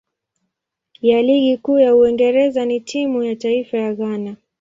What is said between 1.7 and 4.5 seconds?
ya Uingereza na timu ya taifa ya Ghana.